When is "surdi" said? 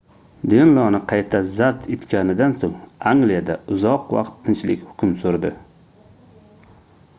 5.27-5.55